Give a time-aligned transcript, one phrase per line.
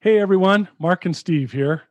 [0.00, 1.82] Hey everyone, Mark and Steve here.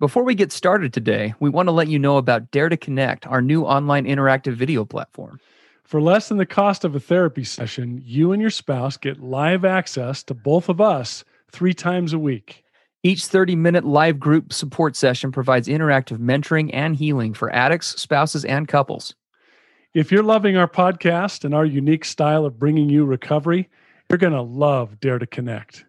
[0.00, 3.24] Before we get started today, we want to let you know about Dare to Connect,
[3.28, 5.38] our new online interactive video platform.
[5.84, 9.64] For less than the cost of a therapy session, you and your spouse get live
[9.64, 11.22] access to both of us
[11.52, 12.64] three times a week.
[13.04, 18.44] Each 30 minute live group support session provides interactive mentoring and healing for addicts, spouses,
[18.44, 19.14] and couples.
[19.94, 23.70] If you're loving our podcast and our unique style of bringing you recovery,
[24.10, 25.84] you're going to love Dare to Connect.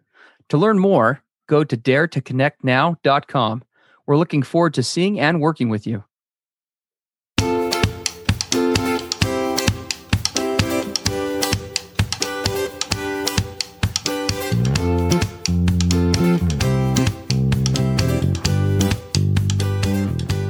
[0.50, 3.64] To learn more, go to daretoconnectnow.com.
[4.06, 6.04] We're looking forward to seeing and working with you.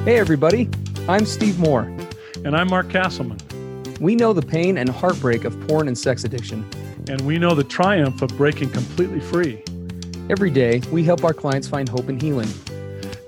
[0.04, 0.68] Hey, everybody.
[1.08, 1.90] I'm Steve Moore.
[2.44, 3.40] And I'm Mark Kastleman.
[4.00, 6.68] We know the pain and heartbreak of porn and sex addiction.
[7.08, 9.62] And we know the triumph of breaking completely free.
[10.30, 12.48] Every day, we help our clients find hope and healing.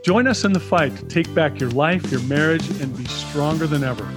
[0.02, 3.66] Join us in the fight to take back your life, your marriage, and be stronger
[3.66, 4.08] than ever.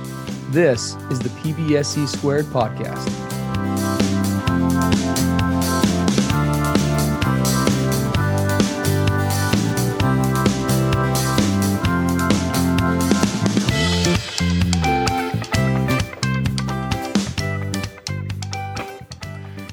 [0.52, 3.10] This is the PBSC Squared Podcast.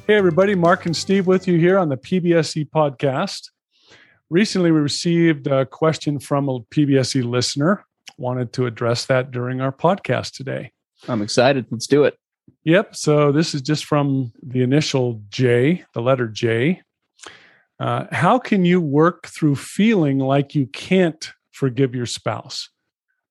[0.06, 3.50] Hey, everybody, Mark and Steve with you here on the PBSC podcast.
[4.30, 7.84] Recently, we received a question from a PBSC listener.
[8.16, 10.70] Wanted to address that during our podcast today.
[11.08, 11.66] I'm excited.
[11.72, 12.16] Let's do it.
[12.62, 12.94] Yep.
[12.94, 16.82] So, this is just from the initial J, the letter J.
[17.80, 22.70] Uh, how can you work through feeling like you can't forgive your spouse?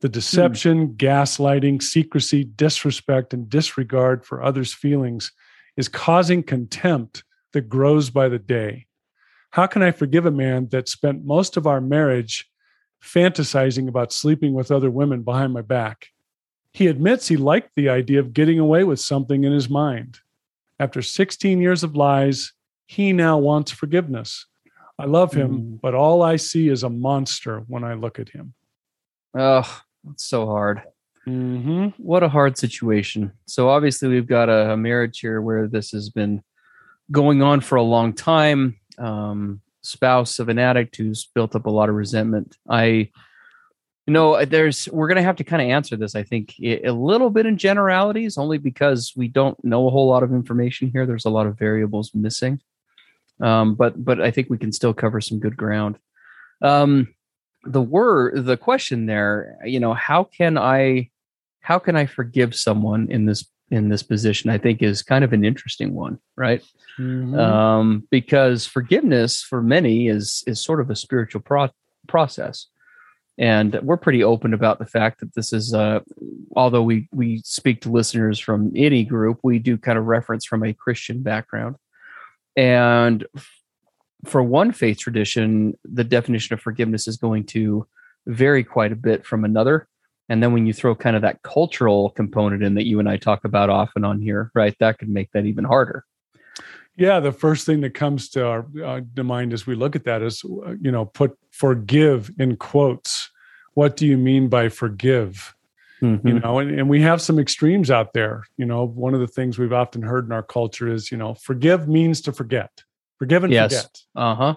[0.02, 0.96] The deception, hmm.
[0.96, 5.32] gaslighting, secrecy, disrespect, and disregard for others' feelings
[5.78, 7.24] is causing contempt
[7.54, 8.86] that grows by the day.
[9.52, 12.50] How can I forgive a man that spent most of our marriage
[13.02, 16.08] fantasizing about sleeping with other women behind my back?
[16.74, 20.20] He admits he liked the idea of getting away with something in his mind.
[20.78, 22.52] After 16 years of lies,
[22.86, 24.46] he now wants forgiveness.
[25.00, 25.82] I love him, mm.
[25.82, 28.54] but all I see is a monster when I look at him.
[29.34, 30.82] Oh, it's so hard.
[31.28, 31.88] Mm-hmm.
[31.98, 33.32] What a hard situation.
[33.48, 36.44] So obviously we've got a, a, marriage here where this has been
[37.12, 38.80] going on for a long time.
[39.00, 42.58] Um, spouse of an addict who's built up a lot of resentment.
[42.70, 43.10] I,
[44.08, 46.16] you know, there's we're gonna have to kind of answer this.
[46.16, 50.22] I think a little bit in generalities, only because we don't know a whole lot
[50.22, 51.08] of information here.
[51.08, 52.62] There's a lot of variables missing.
[53.42, 55.98] Um, but but I think we can still cover some good ground.
[56.62, 57.16] Um,
[57.64, 61.10] the word, the question there, you know, how can I
[61.66, 64.52] how can I forgive someone in this in this position?
[64.52, 66.62] I think is kind of an interesting one, right?
[67.00, 67.40] Mm-hmm.
[67.40, 71.72] Um, because forgiveness for many is is sort of a spiritual pro-
[72.08, 72.68] process,
[73.40, 75.74] and we're pretty open about the fact that this is.
[75.74, 76.02] Uh,
[76.56, 80.64] although we we speak to listeners from any group, we do kind of reference from
[80.64, 81.78] a Christian background,
[82.56, 83.26] and
[84.24, 87.88] for one faith tradition, the definition of forgiveness is going to
[88.28, 89.88] vary quite a bit from another.
[90.30, 93.18] And then when you throw kind of that cultural component in that you and I
[93.18, 96.06] talk about often on here, right, that could make that even harder.
[96.98, 100.06] Yeah, the first thing that comes to our uh, to mind as we look at
[100.06, 103.30] that is, uh, you know, put forgive in quotes.
[103.74, 105.54] What do you mean by forgive?
[106.02, 106.28] Mm-hmm.
[106.28, 108.46] You know, and, and we have some extremes out there.
[108.58, 111.34] You know, one of the things we've often heard in our culture is, you know,
[111.34, 112.84] forgive means to forget.
[113.20, 113.74] Forgive and yes.
[113.74, 114.00] forget.
[114.16, 114.56] Uh huh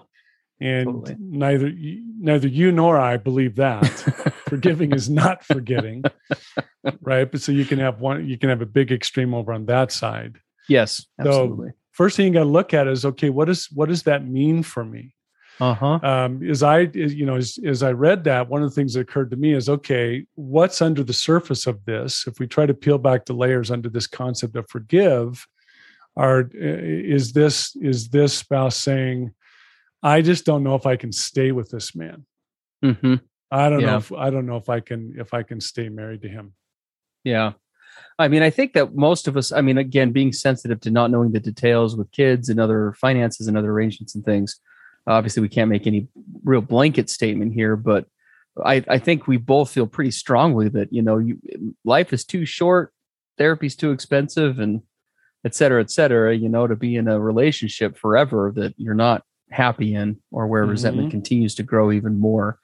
[0.61, 1.15] and totally.
[1.19, 1.71] neither
[2.19, 6.03] neither you nor I believe that forgiving is not forgetting,
[7.01, 7.29] right?
[7.29, 9.91] But so you can have one, you can have a big extreme over on that
[9.91, 10.37] side.
[10.67, 11.69] Yes, absolutely.
[11.69, 14.25] So first thing you got to look at is okay, what is what does that
[14.25, 15.13] mean for me?
[15.59, 15.99] Uh huh.
[16.03, 19.01] Um, as I, you know, as, as I read that, one of the things that
[19.01, 22.25] occurred to me is okay, what's under the surface of this?
[22.27, 25.45] If we try to peel back the layers under this concept of forgive,
[26.15, 29.33] are is this is this spouse saying?
[30.01, 32.25] I just don't know if I can stay with this man.
[32.83, 33.15] Mm-hmm.
[33.51, 33.91] I don't yeah.
[33.91, 36.53] know if I don't know if I can if I can stay married to him.
[37.23, 37.53] Yeah.
[38.17, 41.11] I mean, I think that most of us, I mean, again, being sensitive to not
[41.11, 44.59] knowing the details with kids and other finances and other arrangements and things.
[45.07, 46.07] Obviously, we can't make any
[46.43, 48.05] real blanket statement here, but
[48.63, 51.39] I, I think we both feel pretty strongly that you know, you,
[51.83, 52.93] life is too short,
[53.37, 54.81] therapy's too expensive, and
[55.45, 56.35] et cetera, et cetera.
[56.35, 60.63] You know, to be in a relationship forever that you're not happy in or where
[60.63, 60.71] mm-hmm.
[60.71, 62.59] resentment continues to grow even more.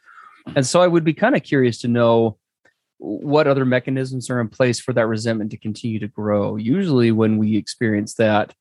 [0.55, 2.37] And so I would be kind of curious to know
[2.97, 6.55] what other mechanisms are in place for that resentment to continue to grow.
[6.55, 8.53] Usually when we experience that,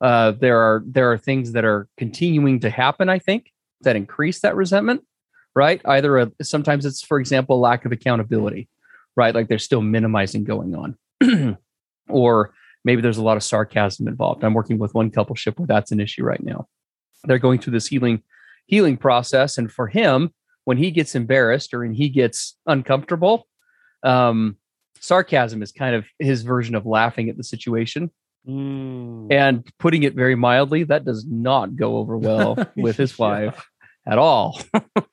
[0.00, 3.52] uh, there are there are things that are continuing to happen, I think,
[3.82, 5.04] that increase that resentment,
[5.54, 5.80] right?
[5.84, 8.68] Either a, sometimes it's, for example, lack of accountability,
[9.14, 9.34] right?
[9.34, 11.56] Like they're still minimizing going on,
[12.08, 12.52] or
[12.84, 14.42] maybe there's a lot of sarcasm involved.
[14.42, 16.66] I'm working with one coupleship where that's an issue right now.
[17.24, 18.22] They're going through this healing
[18.66, 20.32] healing process, and for him,
[20.64, 23.46] when he gets embarrassed or when he gets uncomfortable,
[24.02, 24.56] um,
[25.00, 28.10] sarcasm is kind of his version of laughing at the situation.
[28.48, 29.32] Mm.
[29.32, 33.24] And putting it very mildly, that does not go over well with his Yeah.
[33.26, 33.66] wife
[34.06, 34.60] at all.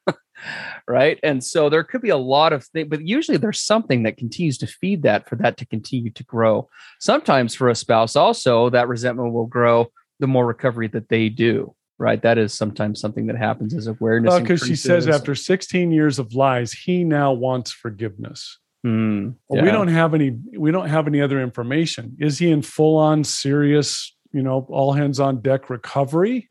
[0.88, 1.20] right.
[1.24, 4.58] And so there could be a lot of things, but usually there's something that continues
[4.60, 6.70] to feed that for that to continue to grow.
[7.00, 9.88] Sometimes for a spouse, also, that resentment will grow
[10.20, 11.76] the more recovery that they do.
[12.00, 12.22] Right.
[12.22, 14.30] That is sometimes something that happens as awareness.
[14.32, 18.58] Well, because she says after 16 years of lies, he now wants forgiveness.
[18.84, 20.38] Hmm, Well, We don't have any.
[20.58, 22.16] We don't have any other information.
[22.20, 24.16] Is he in full on serious?
[24.32, 26.50] You know, all hands on deck recovery?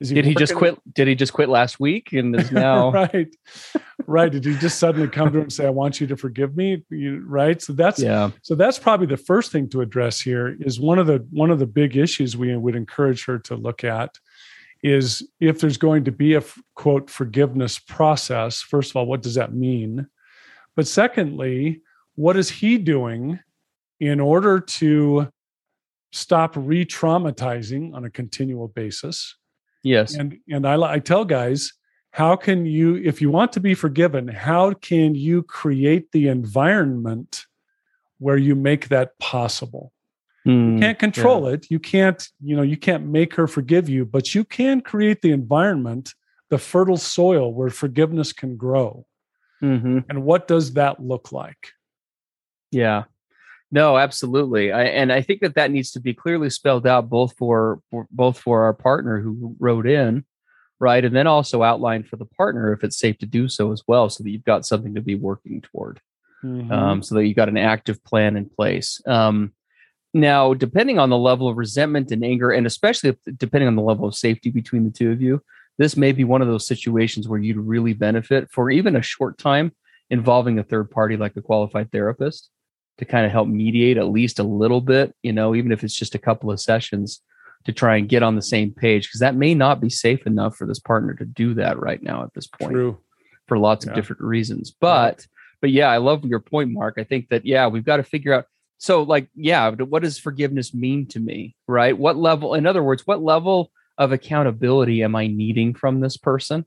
[0.00, 0.78] Is Did he just quit?
[0.92, 2.90] Did he just quit last week and is now?
[2.90, 3.28] right,
[4.06, 4.30] right.
[4.30, 6.84] Did he just suddenly come to him and say, "I want you to forgive me"?
[6.90, 7.62] You, right.
[7.62, 8.30] So that's yeah.
[8.42, 10.56] so that's probably the first thing to address here.
[10.60, 13.84] Is one of the one of the big issues we would encourage her to look
[13.84, 14.18] at
[14.84, 16.42] is if there's going to be a
[16.74, 18.60] quote forgiveness process.
[18.60, 20.06] First of all, what does that mean?
[20.76, 21.80] But secondly,
[22.16, 23.40] what is he doing
[23.98, 25.28] in order to
[26.12, 29.34] stop re-traumatizing on a continual basis?
[29.82, 30.14] Yes.
[30.14, 31.72] and and I, I tell guys
[32.10, 37.44] how can you if you want to be forgiven how can you create the environment
[38.18, 39.92] where you make that possible
[40.44, 44.04] Hmm, you can't control it you can't you know you can't make her forgive you
[44.04, 46.12] but you can create the environment
[46.50, 49.06] the fertile soil where forgiveness can grow
[49.62, 50.04] mhm.
[50.08, 51.68] and what does that look like
[52.70, 53.04] Yeah.
[53.70, 54.70] No, absolutely.
[54.70, 58.06] I, and I think that that needs to be clearly spelled out both for, for
[58.10, 60.24] both for our partner who wrote in,
[60.78, 63.82] right, and then also outlined for the partner if it's safe to do so as
[63.88, 66.00] well, so that you've got something to be working toward,
[66.44, 66.70] Mhm.
[66.70, 69.00] um, so that you've got an active plan in place.
[69.06, 69.52] Um,
[70.14, 74.06] now, depending on the level of resentment and anger, and especially depending on the level
[74.06, 75.42] of safety between the two of you,
[75.76, 79.38] this may be one of those situations where you'd really benefit for even a short
[79.38, 79.72] time
[80.10, 82.50] involving a third party like a qualified therapist
[82.98, 85.96] to kind of help mediate at least a little bit, you know, even if it's
[85.96, 87.20] just a couple of sessions
[87.64, 90.54] to try and get on the same page, because that may not be safe enough
[90.56, 92.98] for this partner to do that right now at this point true
[93.48, 94.70] for lots of different reasons.
[94.70, 95.26] But,
[95.60, 96.94] but yeah, I love your point, Mark.
[96.98, 98.46] I think that, yeah, we've got to figure out.
[98.84, 101.56] So, like, yeah, what does forgiveness mean to me?
[101.66, 101.96] Right.
[101.96, 106.66] What level, in other words, what level of accountability am I needing from this person?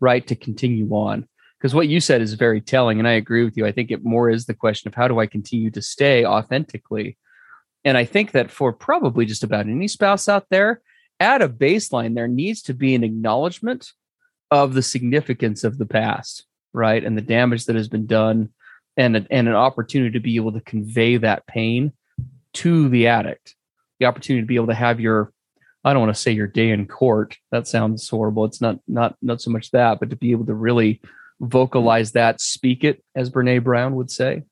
[0.00, 0.26] Right.
[0.28, 1.28] To continue on
[1.58, 4.02] because what you said is very telling and i agree with you i think it
[4.02, 7.18] more is the question of how do i continue to stay authentically
[7.84, 10.80] and i think that for probably just about any spouse out there
[11.20, 13.92] at a baseline there needs to be an acknowledgement
[14.50, 18.48] of the significance of the past right and the damage that has been done
[18.96, 21.92] and, a- and an opportunity to be able to convey that pain
[22.52, 23.54] to the addict
[23.98, 25.32] the opportunity to be able to have your
[25.84, 29.14] i don't want to say your day in court that sounds horrible it's not not
[29.22, 31.00] not so much that but to be able to really
[31.40, 34.42] vocalize that, speak it, as Brene Brown would say,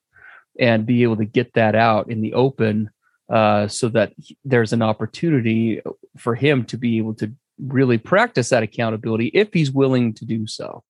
[0.58, 2.91] and be able to get that out in the open
[3.29, 4.12] uh, so that
[4.44, 5.82] there's an opportunity
[6.17, 10.46] for him to be able to really practice that accountability if he's willing to do
[10.46, 10.82] so.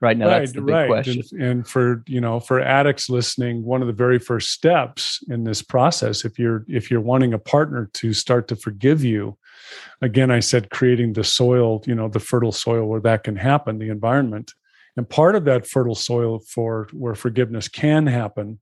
[0.00, 1.22] Right now, that's the big question.
[1.32, 5.44] And, and for you know, for addicts listening, one of the very first steps in
[5.44, 9.38] this process, if you're if you're wanting a partner to start to forgive you,
[10.02, 13.78] again, I said creating the soil, you know, the fertile soil where that can happen,
[13.78, 14.52] the environment.
[14.98, 18.60] And part of that fertile soil for where forgiveness can happen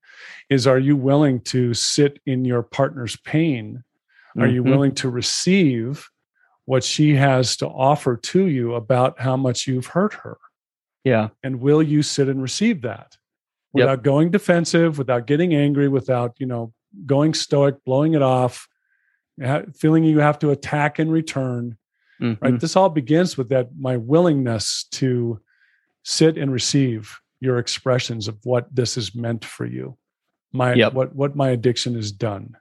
[0.51, 3.83] is are you willing to sit in your partner's pain?
[4.39, 4.71] Are you Mhm.
[4.71, 6.09] willing to receive
[6.65, 10.39] what she has to offer to you about how much you've hurt her?
[11.05, 11.29] Yeah.
[11.43, 13.17] and will you sit and receive that
[13.75, 13.83] Yep.
[13.85, 16.73] without going defensive without getting angry without you know
[17.07, 18.67] going stoic blowing it off
[19.75, 21.77] feeling you have to attack in return
[22.21, 22.41] Mhm.
[22.41, 25.41] right this all begins with that my willingness to
[26.05, 29.99] sit and receive your expressions of what this is meant for you
[30.53, 30.95] my Yep.
[30.95, 32.57] what what my addiction has done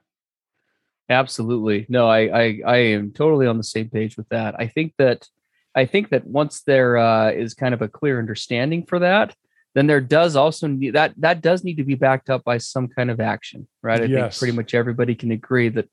[1.10, 1.84] Absolutely.
[1.90, 4.54] No, I, I I am totally on the same page with that.
[4.58, 5.28] I think that
[5.74, 9.34] I think that once there uh, is kind of a clear understanding for that,
[9.74, 12.88] then there does also need that that does need to be backed up by some
[12.88, 14.00] kind of action, right?
[14.00, 15.88] I think pretty much everybody can agree that,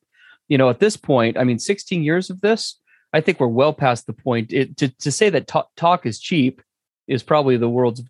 [0.47, 2.79] you know, at this point, I mean, 16 years of this,
[3.11, 4.53] I think we're well past the point.
[4.53, 6.61] It, to to say that talk, talk is cheap
[7.07, 8.03] is probably the world's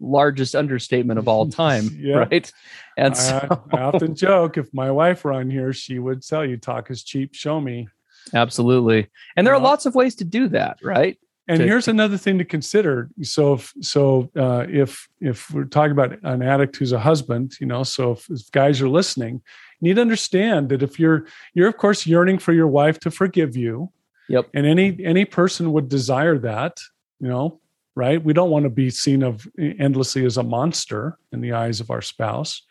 [0.00, 2.18] largest understatement of all time, Yeah.
[2.18, 2.52] right?
[2.96, 6.44] And so, I, I often joke if my wife were on here she would tell
[6.44, 7.88] you talk is cheap show me
[8.34, 9.08] Absolutely.
[9.36, 11.18] And there are lots of ways to do that, right?
[11.46, 13.08] And to- here's another thing to consider.
[13.22, 17.66] So, if so, uh, if if we're talking about an addict who's a husband, you
[17.66, 19.40] know, so if, if guys are listening,
[19.80, 23.10] you need to understand that if you're you're of course yearning for your wife to
[23.10, 23.90] forgive you,
[24.28, 24.48] Yep.
[24.54, 26.78] and any any person would desire that,
[27.18, 27.60] you know,
[27.96, 28.22] right?
[28.22, 31.90] We don't want to be seen of endlessly as a monster in the eyes of
[31.90, 32.62] our spouse,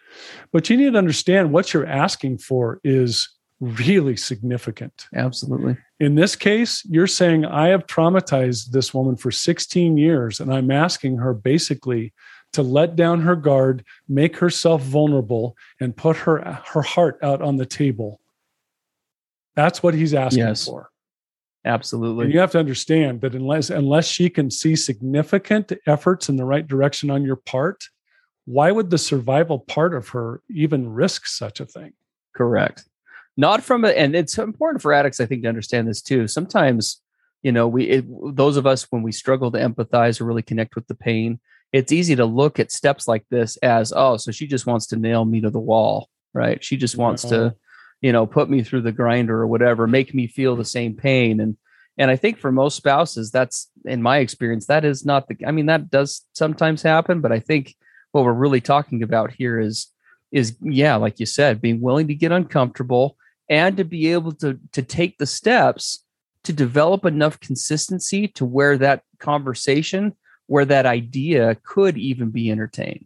[0.53, 3.27] but you need to understand what you're asking for is
[3.59, 5.77] really significant Absolutely.
[5.99, 10.69] in this case, you're saying, I have traumatized this woman for 16 years, and I'm
[10.71, 12.13] asking her basically
[12.53, 17.57] to let down her guard, make herself vulnerable, and put her, her heart out on
[17.57, 18.19] the table.
[19.55, 20.65] That's what he's asking Yes.
[20.65, 20.89] for.
[21.65, 22.25] Absolutely.
[22.25, 26.45] And you have to understand that unless unless she can see significant efforts in the
[26.45, 27.83] right direction on your part,
[28.45, 31.91] why would the survival part of her even risk such a thing?
[32.33, 32.85] Correct.
[33.37, 36.27] Not from a, and it's important for addicts, I think, to understand this too.
[36.27, 37.01] Sometimes,
[37.43, 40.75] you know, we, it, those of us, when we struggle to empathize or really connect
[40.75, 41.39] with the pain,
[41.71, 44.95] it's easy to look at steps like this as, oh, so she just wants to
[44.95, 46.63] nail me to the wall, right?
[46.63, 47.29] She just wants No.
[47.29, 47.57] to, mm-hmm.
[48.01, 51.39] you know, put me through the grinder or whatever, make me feel the same pain.
[51.39, 51.57] And,
[51.97, 55.51] and I think for most spouses, that's in my experience, that is not the, I
[55.51, 57.75] mean, that does sometimes happen, but I think
[58.13, 59.87] what we're really talking about here is,
[60.31, 63.15] is yeah, like you said, being willing to get uncomfortable
[63.49, 66.03] and to be able to to take the steps
[66.43, 70.15] to develop enough consistency to where that conversation
[70.47, 73.05] where that idea could even be entertained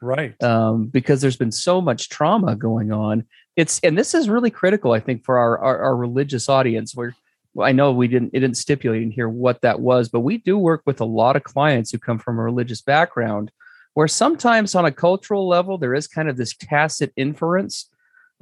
[0.00, 0.40] Right.
[0.42, 3.24] um, because there's been so much trauma going on
[3.56, 7.14] it's and this is really critical i think for our our, our religious audience where
[7.54, 10.38] well, i know we didn't it didn't stipulate in here what that was but we
[10.38, 13.50] do work with a lot of clients who come from a religious background
[13.94, 17.88] where sometimes on a cultural level there is kind of this tacit inference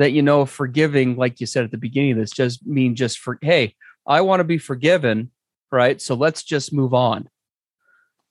[0.00, 3.18] that you know forgiving like you said at the beginning of this just mean just
[3.18, 3.74] for hey
[4.06, 5.30] i want to be forgiven
[5.70, 6.00] right?
[6.00, 7.28] So let's just move on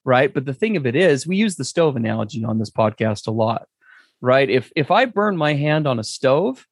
[0.06, 0.34] right?
[0.34, 3.32] But the thing of it is we use the stove analogy on this podcast a
[3.32, 3.68] lot
[4.22, 4.50] right?
[4.50, 6.66] If if i burn my hand on a stove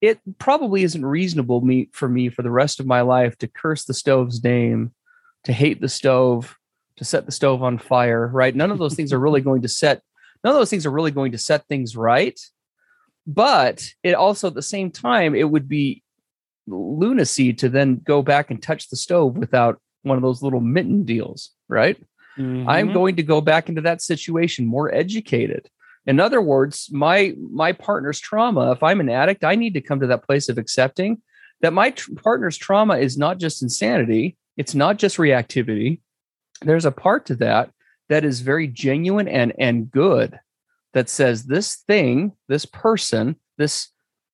[0.00, 3.84] it probably isn't reasonable me for me for the rest of my life to curse
[3.84, 4.92] the stove's name
[5.44, 6.56] to hate the stove
[6.96, 8.54] to set the stove on fire right?
[8.54, 10.02] None of those things are really going to set
[10.42, 12.38] none of those things are really going to set things right
[13.26, 16.02] but it also at the same time it would be
[16.66, 21.04] lunacy to then go back and touch the stove without one of those little mitten
[21.04, 21.96] deals right
[22.36, 22.92] I'm Mhm.
[22.94, 25.68] going to go back into that situation more educated.
[26.04, 30.00] In other words, my my partner's trauma, if I'm an addict, I need to come
[30.00, 31.22] to that place of accepting
[31.60, 36.00] that my tr- partner's trauma is not just insanity, it's not just reactivity.
[36.60, 37.70] There's a part to that
[38.08, 40.36] that is very genuine and and good
[40.94, 43.90] that says this thing, this person, this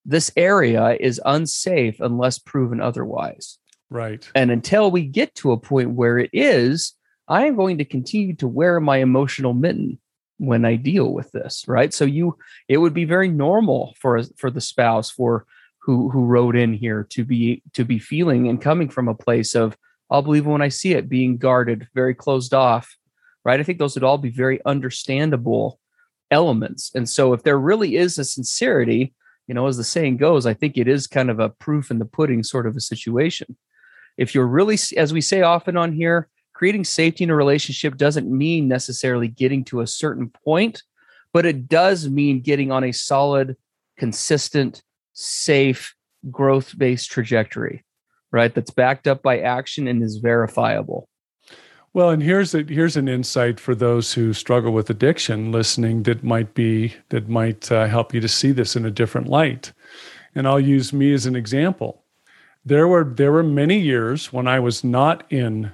[0.06, 3.58] this area is unsafe unless proven otherwise.
[3.90, 4.26] right.
[4.34, 6.94] And until we get to a point where it is,
[7.28, 9.98] I am going to continue to wear my emotional mitten
[10.38, 11.92] when I deal with this, right?
[11.92, 12.38] So you
[12.68, 15.46] it would be very normal for for the spouse for
[15.78, 19.54] who who wrote in here to be to be feeling and coming from a place
[19.54, 19.76] of
[20.10, 22.96] I'll believe when I see it being guarded, very closed off,
[23.44, 23.60] right?
[23.60, 25.78] I think those would all be very understandable
[26.30, 26.90] elements.
[26.94, 29.14] And so if there really is a sincerity,
[29.46, 31.98] you know, as the saying goes, I think it is kind of a proof in
[31.98, 33.56] the pudding sort of a situation.
[34.16, 38.30] If you're really as we say often on here creating safety in a relationship doesn't
[38.30, 40.82] mean necessarily getting to a certain point
[41.32, 43.56] but it does mean getting on a solid
[43.96, 44.82] consistent
[45.14, 45.94] safe
[46.30, 47.84] growth based trajectory
[48.32, 48.54] right?
[48.54, 51.08] That's backed up by action and is verifiable
[51.92, 56.22] Well, and here's a, here's an insight for those who struggle with addiction listening that
[56.22, 59.72] might be that might uh, help you to see this in a different light.
[60.34, 62.04] And I'll use me as an example.
[62.64, 65.72] There were there were many years when I was not in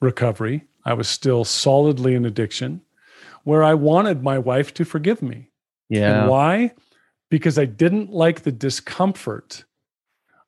[0.00, 0.64] recovery.
[0.86, 2.80] I was still solidly in addiction,
[3.44, 5.50] where I wanted my wife to forgive me.
[5.90, 6.72] yeah And why?
[7.28, 9.64] Because I didn't like the discomfort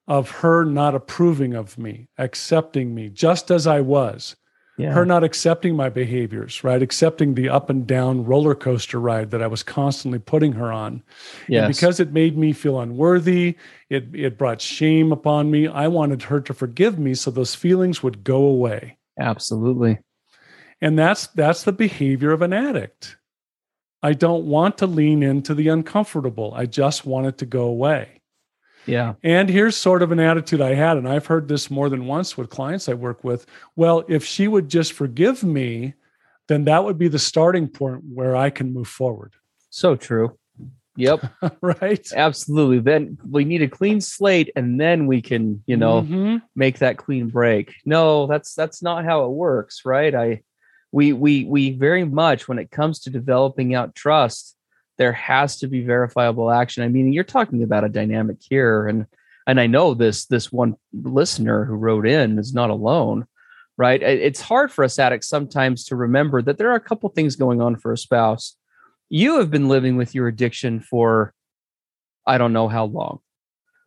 [0.09, 4.37] of her not approving of me, accepting me just as I was
[4.79, 6.83] yeah her not accepting my behaviors, right?
[6.83, 11.03] Accepting the up and down roller coaster ride that I was constantly putting her on.
[11.49, 11.65] yes.
[11.65, 13.57] And because it made me feel unworthy,
[13.91, 15.69] it, it brought shame upon me.
[15.69, 18.97] I wanted her to forgive me so those feelings would go away.
[19.21, 19.99] absolutely
[20.81, 23.17] And that's that's the behavior of an addict.
[24.03, 26.53] I don't want to lean into the uncomfortable.
[26.57, 28.22] I just want it to go away.
[28.87, 32.07] Yeah And here's sort of an attitude I had, and I've heard this more than
[32.07, 33.47] once with clients I work with.
[33.77, 35.95] Well, if she would just forgive me,
[36.49, 39.35] then that would be the starting point where I can move forward.
[39.71, 40.39] so true
[40.97, 41.25] Yep.
[41.63, 42.07] right.
[42.15, 42.81] Absolutely.
[42.81, 46.43] Then we need a clean slate and then we can, you know, Mhm.
[46.55, 47.73] make that clean break.
[47.87, 50.15] No, that's that's not how it works, right?
[50.15, 50.43] I
[50.91, 54.55] we we we very much when it comes to developing out trust,
[54.99, 56.85] there has to be verifiable action.
[56.85, 59.07] I mean, you're talking about a dynamic here and
[59.45, 63.27] and I know this this one listener who wrote in is not alone,
[63.77, 64.01] right?
[64.01, 67.61] It's hard for us addicts sometimes to remember that there are a couple things going
[67.61, 68.57] on for a spouse.
[69.09, 71.35] You have been living with your addiction for
[72.25, 73.19] I don't know how long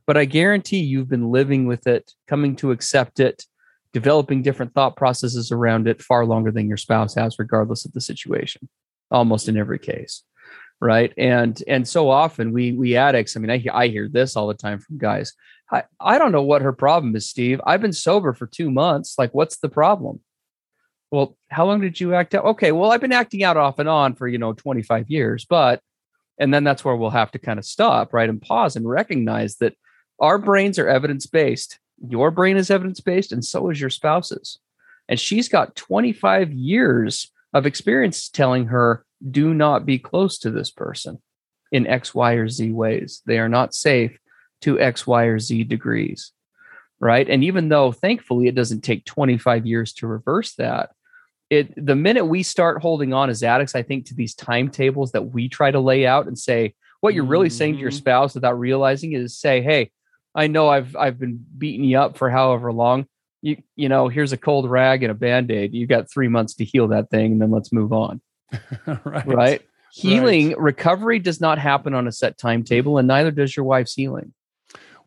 [0.05, 3.43] but I guarantee you've been living with it, coming to accept it,
[3.93, 8.01] developing different thought processes around it far longer than your spouse has, regardless of the
[8.01, 8.69] situation,
[9.09, 10.24] almost in every case.
[10.82, 11.13] Right.
[11.17, 14.48] And and so often we we addicts, I mean, I hear I hear this all
[14.48, 15.34] the time from guys.
[15.72, 17.60] I, I don't know what her problem is, Steve.
[17.65, 19.15] I've been sober for two months.
[19.17, 20.20] Like, what's the problem?
[21.12, 22.46] Well, how long did you act out?
[22.46, 25.82] Okay, well, I've been acting out off and on for, you know, 25 years, but
[26.38, 28.29] and then that's where we'll have to kind of stop, right?
[28.29, 29.75] And pause and recognize that
[30.20, 31.79] our brains are evidence based.
[32.10, 34.60] Your brain is evidence based, and so is your spouse's.
[35.08, 40.69] And she's got 25 years of experience telling her, do not be close to this
[40.69, 41.21] person
[41.71, 43.21] in X, Y, or Z ways.
[43.25, 44.19] They are not safe
[44.62, 46.33] to X, Y, or Z degrees.
[47.00, 47.27] Right.
[47.29, 50.91] And even though thankfully it doesn't take 25 years to reverse that,
[51.50, 55.33] it the minute we start holding on as addicts, I think to these timetables that
[55.33, 57.97] we try to lay out and say, what you're really saying to your Mhm.
[57.97, 59.91] spouse without realizing it is say, hey,
[60.33, 63.05] I know I've I've been beating you up for however long.
[63.45, 65.71] You you know, here's a cold rag and a band-aid.
[65.71, 68.19] You got three months to heal that thing, and then let's move on.
[69.05, 69.27] right.
[69.27, 69.61] Right.
[69.93, 74.33] Healing, recovery does not happen on a set timetable, and neither does your wife's healing.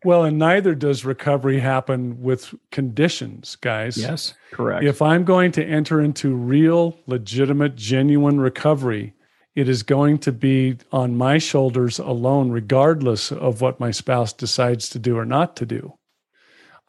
[0.05, 3.97] Well, and neither does recovery happen with conditions, guys.
[3.97, 4.33] Yes.
[4.51, 4.85] Correct.
[4.85, 9.13] If I'm going to enter into real, legitimate, genuine recovery,
[9.55, 14.87] it is going to be on my shoulders alone, regardless of what my spouse decides
[14.89, 15.98] to do or not to do.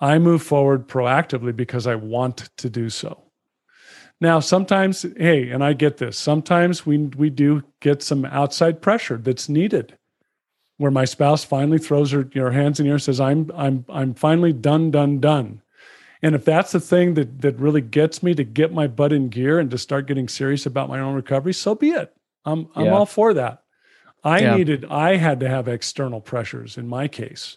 [0.00, 3.24] I move forward proactively because I want to do so.
[4.20, 9.16] Now, sometimes, hey, and I get this, sometimes we, we do get some outside pressure
[9.16, 9.96] that's needed
[10.76, 13.84] where my spouse finally throws her, her hands in the air and says, I'm, I'm,
[13.88, 15.62] I'm finally done, done, done.
[16.22, 19.28] And if that's the thing that that really gets me to get my butt in
[19.28, 22.14] gear and to start getting serious about my own recovery, so be it.
[22.44, 22.92] I'm I'm Yeah.
[22.92, 23.62] all for that.
[24.22, 24.56] I Yeah.
[24.56, 27.56] needed I had to have external pressures in my case.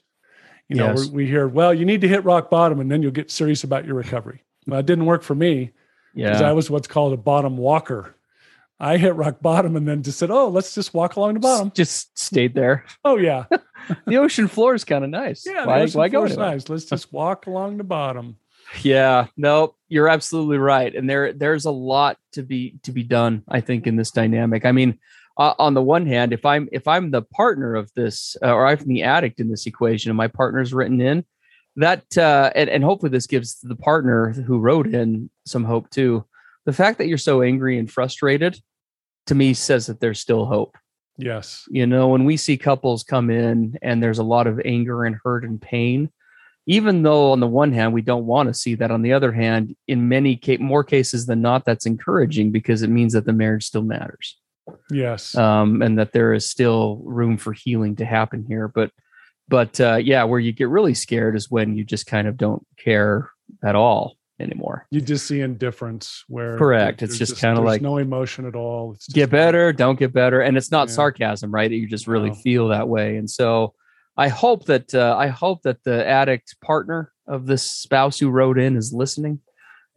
[0.73, 1.07] You know, Yes.
[1.09, 3.85] we hear, well, you need to hit rock bottom and then you'll get serious about
[3.85, 4.41] your recovery.
[4.65, 5.71] Well, it didn't work for me
[6.15, 6.49] because yeah.
[6.49, 8.15] I was what's called a bottom walker.
[8.79, 11.71] I hit rock bottom and then just said, "Oh, let's just walk along the bottom."
[11.73, 12.85] Just stayed there.
[13.05, 13.45] Oh yeah,
[14.07, 15.45] the ocean floor is kind of nice.
[15.45, 15.65] yeah.
[15.65, 16.51] why, the ocean why go floor's anywhere?
[16.51, 16.69] nice.
[16.69, 18.37] Let's just walk along the bottom.
[18.81, 23.43] Yeah, no, you're absolutely right, and there there's a lot to be to be done.
[23.47, 24.65] I think in this dynamic.
[24.65, 24.97] I mean,
[25.37, 28.67] uh, on the one hand, if I'm if I'm the partner of this, uh, or
[28.67, 31.25] I'm the addict in this equation, and my partner's written in,
[31.75, 36.25] that uh, and and hopefully this gives the partner who wrote in some hope too.
[36.65, 38.59] The fact that you're so angry and frustrated,
[39.27, 40.77] to me, says that there's still hope.
[41.17, 41.65] Yes.
[41.69, 45.17] You know, when we see couples come in and there's a lot of anger and
[45.23, 46.09] hurt and pain,
[46.65, 49.31] even though on the one hand we don't want to see that, on the other
[49.31, 53.33] hand, in many ca- more cases than not, that's encouraging because it means that the
[53.33, 54.37] marriage still matters
[54.89, 55.35] Yes.
[55.35, 58.67] um, and that there is still room for healing to happen here.
[58.67, 58.91] But,
[59.47, 62.65] but uh, yeah, where you get really scared is when you just kind of don't
[62.77, 63.29] care
[63.63, 64.87] at all anymore.
[64.89, 67.01] you just see indifference where Correct.
[67.01, 68.93] It's there's just kinda like- no emotion at all.
[68.93, 70.95] It's just get better, don't get better, and it's not Yeah.
[70.95, 71.69] sarcasm, right?
[71.69, 72.35] You just really No.
[72.35, 73.73] feel that way, and so
[74.17, 78.59] I hope that uh, I hope that the addict partner of this spouse who wrote
[78.59, 79.39] in is listening,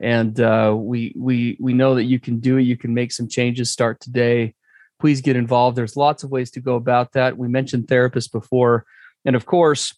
[0.00, 2.62] and uh, we we we know that you can do it.
[2.62, 3.70] You can make some changes.
[3.70, 4.54] Start today.
[4.98, 5.76] Please get involved.
[5.76, 7.36] There's lots of ways to go about that.
[7.36, 8.84] We mentioned therapists before,
[9.24, 9.94] and of course,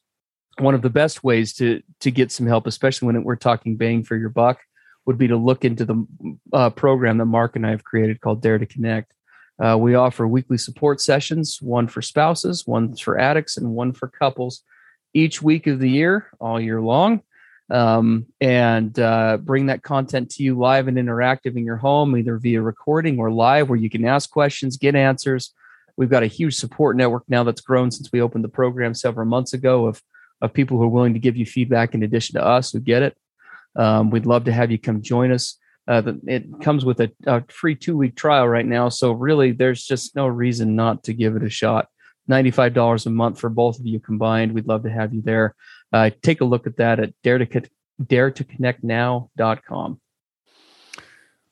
[0.58, 4.02] one of the best ways to to get some help, especially when we're talking bang
[4.04, 4.60] for your buck,
[5.06, 6.06] would be to look into the
[6.52, 9.12] uh, program that Mark and I have created called Dare to Connect.
[9.62, 14.06] Uh, we offer weekly support sessions, one for spouses, one for addicts, and one for
[14.06, 14.62] couples,
[15.14, 17.22] each week of the year, all year long,
[17.70, 22.38] um, and uh, bring that content to you live and interactive in your home, either
[22.38, 25.52] via recording or live, where you can ask questions, get answers.
[25.96, 29.26] We've got a huge support network now that's grown since we opened the program several
[29.26, 30.02] months ago of
[30.40, 33.02] of people who are willing to give you feedback in addition to us who get
[33.02, 33.16] it.
[33.76, 35.58] Um, we'd love to have you come join us.
[35.86, 38.88] Uh, the, it comes with a, a free two week trial right now.
[38.88, 41.88] So, really, there's just no reason not to give it a shot.
[42.30, 44.52] $95 a month for both of you combined.
[44.52, 45.54] We'd love to have you there.
[45.92, 47.62] Uh, take a look at that at dare to,
[48.04, 50.00] dare to connect now.com.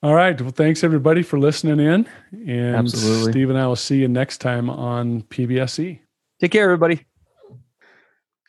[0.03, 0.41] All right.
[0.41, 2.07] Well, thanks everybody for listening in.
[2.47, 3.33] And Absolutely.
[3.33, 5.99] Steve and I will see you next time on PBSC.
[6.39, 7.05] Take care, everybody.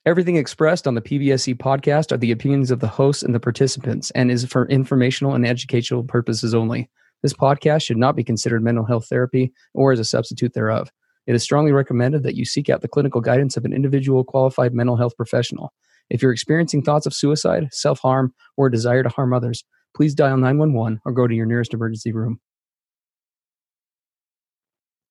[0.06, 4.12] Everything expressed on the PBSC podcast are the opinions of the hosts and the participants
[4.12, 6.90] and is for informational and educational purposes only.
[7.24, 10.92] This podcast should not be considered mental health therapy or as a substitute thereof.
[11.28, 14.74] It is strongly recommended that you seek out the clinical guidance of an individual qualified
[14.74, 15.74] mental health professional.
[16.10, 20.16] If you're experiencing thoughts of suicide, self harm, or a desire to harm others, please
[20.16, 22.40] dial 911 or go to your nearest emergency room.